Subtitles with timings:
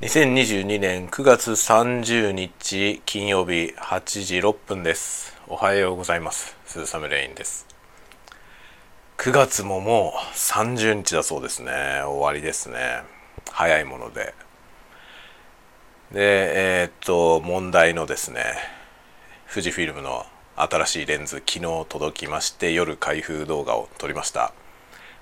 [0.00, 5.36] 2022年9月30日金曜日8時6分です。
[5.48, 6.56] おはようございます。
[6.66, 7.66] 鈴雨レインです。
[9.16, 11.72] 9月ももう30日だそうですね。
[12.04, 13.02] 終わりですね。
[13.50, 14.34] 早いもので。
[16.12, 18.44] でえー、っと問題のですね
[19.52, 24.52] 富士フィルムの新しいレンズ昨日届きまして夜開封動画を撮りました。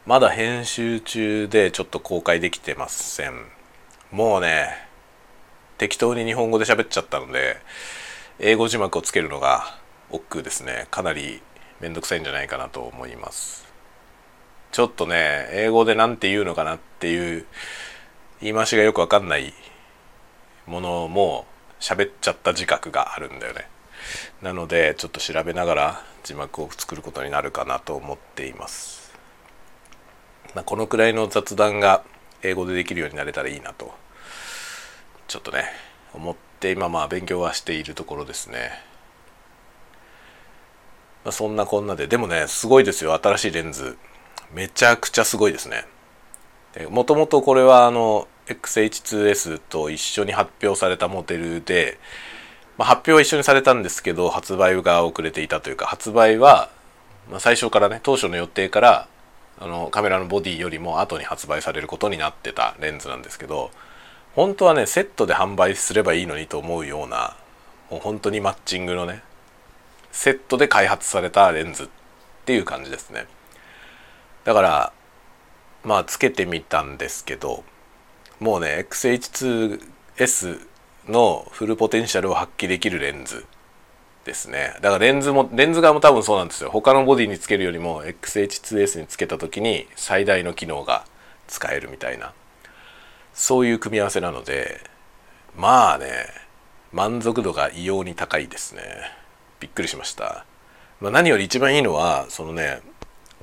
[0.05, 3.56] まだ編集中でちょっと公開できてません。
[4.11, 4.69] もうね
[5.79, 7.57] 適当に日本語で喋っちゃったので
[8.39, 9.79] 英語字幕をつけるのが
[10.11, 10.87] 億劫ですね。
[10.91, 11.43] かなり
[11.81, 13.67] めんどくさいんじゃないかなと思います。
[14.73, 17.47] ちょっとね英語で何て言うのかなっていう
[18.41, 19.53] 言い回しがよくわかんない
[20.67, 21.47] ものも
[21.81, 23.69] 喋っちゃった自覚があるんだよね。
[24.43, 29.13] なのでちょっと調べながら字幕を作ることになるかなと思っています、
[30.55, 32.05] まあ、このくらいの雑談が
[32.49, 33.95] 英語でできるようになれたらいいなと
[35.29, 35.65] ちょっとね
[36.15, 38.71] 思って今まあ勉強はしているところですね、
[41.25, 43.13] まあ、そんなこんなででもねすごいですよ。
[43.15, 43.99] 新しいレンズ。
[44.53, 45.85] めちゃくちゃすごいですね。
[46.91, 51.99] もともとこれはあの XH2S と一緒に発表されたモデルで、
[52.79, 56.71] まあ、発表は一緒にされたんですけど発売が遅れていたというか発売は、
[57.31, 59.09] まあ、最初からね当初の予定から
[59.59, 63.71] あのカメラのボディよりも後に発売されることになってたレンズなんですけど
[64.35, 67.37] 本当はねセットで販売すればいいのにと思うような
[67.91, 69.23] もう本当にマッチングのね
[70.13, 71.89] セットで開発されたレンズっ
[72.45, 73.27] ていう感じですね。
[74.45, 74.93] だから
[75.85, 77.65] まあつけてみたんですけど
[78.41, 80.67] もうね XH2S
[81.09, 83.45] のフルポテンシャルを発揮できるレンズ
[84.27, 84.75] ですね。
[84.83, 86.71] だからレンズもレンズ側も多分そうなんですよ。
[86.71, 91.07] 他のボディにつけるよりも XH2S につけた時に最大の機能が
[91.47, 92.35] 使えるみたいな。
[93.33, 94.81] そういう組み合わせなので
[95.57, 96.07] まあね
[96.93, 98.83] 満足度が異様に高いですね。
[99.61, 100.45] びっくりしました、
[101.01, 102.81] まあ、何より一番いいのはそのね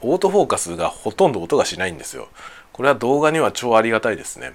[0.02, 2.28] オートフォーカスがほとんど音がしないんですよ。
[2.74, 4.54] これは動画には超ありがたいですね。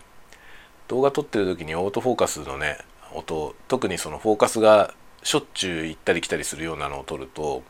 [0.88, 2.78] 動画撮ってる時にオートフォーカスのね
[3.14, 4.92] 音特にそのフォーカスが
[5.28, 7.62] しょっちゅう行ったり来たりするようなのを撮ると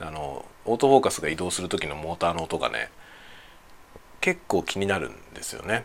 [0.00, 2.90] あのオートフォーカスが移動する時のモーターの音がね
[4.20, 5.84] 結構気になるんですよね。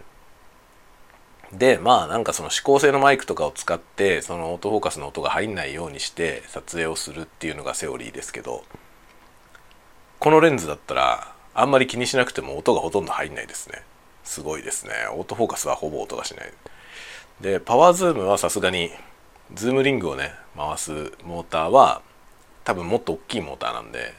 [1.53, 8.63] でまあなんかその指向性のマイクとかを使ってそのオートフォーカスの音が入んないようにして撮影をするっていうのがセオリーですけど
[10.17, 13.83] このレンズだったらあんまり気にしなくても音がほとんど入んないですね。
[14.23, 14.93] すごいですね。
[15.13, 16.51] オートフォーカスはほぼ音がしない。
[17.41, 18.89] でパワーズームはさすがに
[19.53, 22.01] ズームリングをね回すモーターは
[22.63, 24.13] 多分もっと大きいモーターなんで、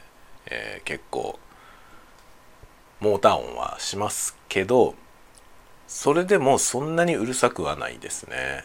[0.47, 1.39] えー、結構
[2.99, 4.95] モーター音はしますけど
[5.87, 8.63] それでもそんなにうるさくはないですね。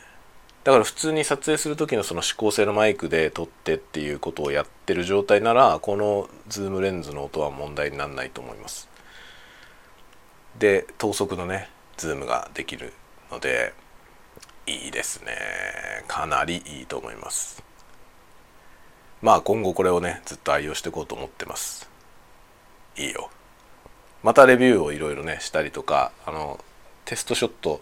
[0.65, 8.89] だから普通に撮影する時のその指向性のマイクで撮ってっていうことをやってる状態ならこのズームレンズの音は問題にならないと思います。
[10.59, 12.93] で等速のねズームができる
[13.31, 13.73] ので
[14.69, 15.33] いいですね。
[16.07, 17.63] かなりいいと思います。
[19.23, 21.89] まあ今後これをねずっと愛用していこうと思ってます。
[22.97, 23.31] いいよ。
[24.23, 26.63] またレビューをいろいろねしたりとかあの
[27.05, 27.81] テストショット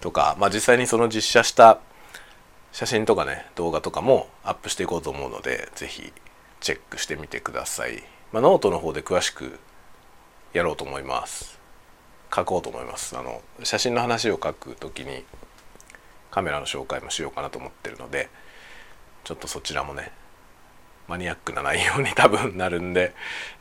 [0.00, 1.80] とか、まあ、実際にその実写した
[2.72, 6.12] 写真とかね動画とかもアップしていこうと思うので是非
[6.60, 9.58] チェックしてみてください、まあ、ノートの方で詳しく
[10.52, 11.58] やろうと思います。
[12.34, 13.16] 書こうと思います。
[13.16, 15.24] あの写真の話を書く時に
[16.30, 18.28] カメラの紹介もしようかなと思ってるので
[19.24, 20.12] ちょっとそちらもね
[21.08, 23.14] マニアックな内容に多分なるんで、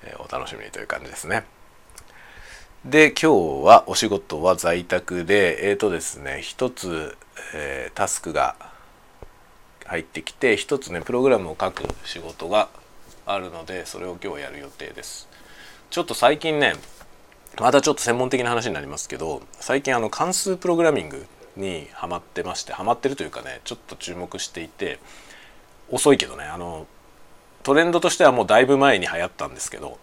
[0.04, 1.46] えー、お楽しみにという感じですね。
[2.86, 7.18] で今日はお仕事は在宅でえっ、ー、とですね一つ、
[7.54, 8.56] えー、タスクが
[9.86, 12.70] 入ってきて一つねプログラムを書く仕事が
[13.26, 15.28] あるのでそれを今日やる予定です。
[15.90, 16.76] ちょっと最近ね
[17.60, 21.26] またちょっと専門的な話になりますけど最近あの関数プログラミング
[21.58, 25.00] にハマってましてハマってるというかねちょっと注目していて
[25.90, 26.88] 遅いけどねあの
[27.64, 29.98] トレンドとしてはもうだいぶ前に流行ったんですけど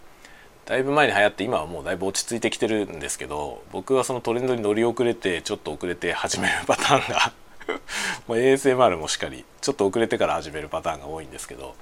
[0.66, 7.32] だいぶ前に流行って今はもうだいぶ落ち着いてきてるんですけど僕はそのトレンドに乗り遅れてちょっと遅れて始めるパターンが
[8.28, 11.74] もう ASMR もしっかりちょっと遅れてから始めるパターンが多いんですけど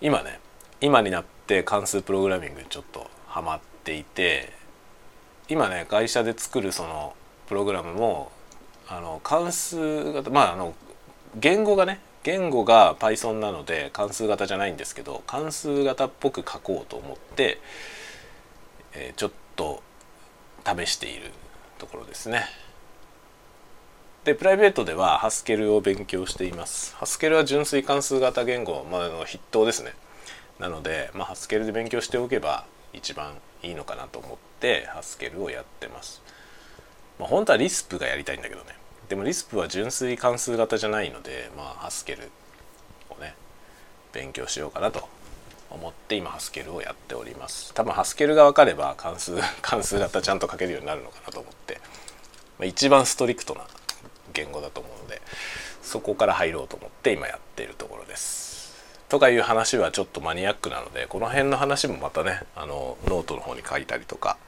[0.00, 0.40] 今ね
[0.80, 4.52] 今になって関数プログラミングにちょっとハマっていて
[5.48, 7.14] 今ね会社で作るその
[7.46, 8.32] プログラムも
[8.88, 10.74] あの関数型まああの
[11.36, 17.60] 言語がね言語が Python なので関数型じゃないんですけど関数型っぽく書こうと思って、
[18.94, 19.82] えー、ちょっと
[20.64, 21.30] 試している
[21.78, 22.44] ところですね。
[24.24, 26.96] でプライベートではハスケルを勉強しています。
[26.96, 29.92] ハスケルは純粋関数型言語、まあ、の筆頭ですね。
[30.58, 32.64] なので、まあ、ハスケルで勉強しておけば
[32.94, 36.22] 一番いいのかなと思ってハスケルをやってます、
[37.18, 38.76] まあ、本当はリスプがやりたいんだけどね。
[39.08, 42.30] でもリスプは純粋関数型じゃないので、まあ、ハスケル
[43.10, 43.34] をね
[44.12, 45.08] 勉強しようかなと
[45.70, 47.74] 思って今 Haskell をやっております。
[47.74, 51.80] 多分 Haskell が分かれば関数 関数型ちゃんと書けるようになるのかなと思って、
[52.58, 53.66] まあ、一番 strict な
[54.32, 55.20] 言語だと思うので
[55.82, 58.54] そこから入ろうと思って今やっているところです。
[59.08, 64.38] とかいう話はちょっとマニアックなのでこの辺の話もまたねあのノートの方に書いたりとか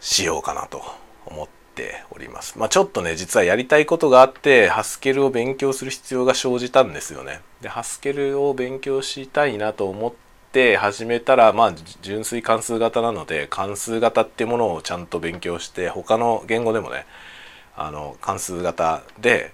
[0.00, 0.84] しようかなと
[1.26, 2.58] 思っております。
[2.58, 7.40] まあ、ちょっとね実はやりたいことがあって Haskell を勉強する必要が生じたんですよね。
[7.60, 10.12] で Haskell を勉強したいなと思っ
[10.52, 17.06] て始めたらまあ純粋関数型なので関数型ってものをちゃんと勉強して他の言語でもね
[17.76, 19.52] あの関数型で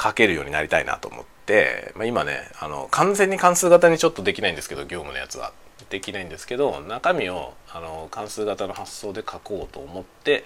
[0.00, 5.52] 書けるようになりたいなと思って、まあ、今ねあの完全に関数型にちょっとできないんですけど業務のやつは
[5.92, 10.44] できないんですけど中身をあの関数型の発想で書こうと思って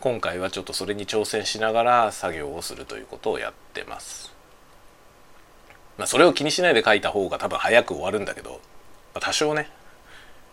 [0.00, 4.34] 今回はちょっとそれに挑戦しながら作業をするということをやってます。
[5.98, 8.56] まあ、それを気にしないで書いた方が多分早く終わるんだけど、ま
[9.14, 9.70] あ、多少ね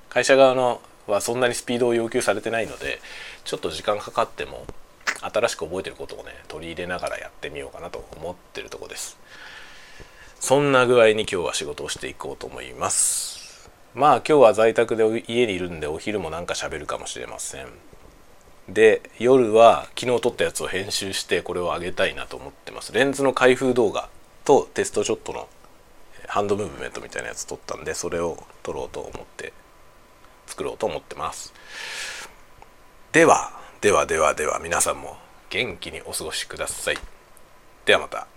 [0.10, 3.00] 会社側のはそんなにスピードを要求されてないので
[3.44, 4.66] ちょっと時間かかっても
[5.22, 9.18] 新しく覚えてることをね取り入れながらやってみようかなと思ってるとこです
[10.40, 13.43] そんな具合に今日は仕事をしていこうと思います
[13.96, 17.68] まあ今日は在宅で家にいるんでお昼もなんか喋るかもしれません
[18.70, 24.10] で夜は昨日撮ったやつを編集してこれを上げたいなと思ってますレンズの開封動画
[24.46, 25.48] とテストショットの
[26.28, 29.54] ハンドムーブメントみたいなやつ撮ったんでそれを撮ろうと思って
[30.48, 31.54] 作ろうと思ってます
[33.12, 33.52] では
[33.82, 35.18] ではではでは皆さんも
[35.54, 36.98] 元気にお過ごしください。
[37.86, 38.33] ではまた。